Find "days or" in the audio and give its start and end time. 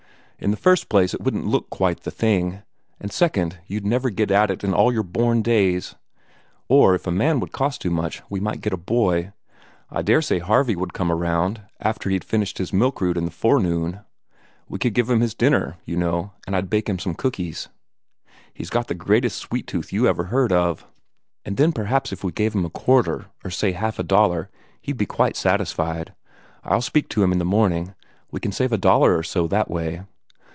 5.43-6.95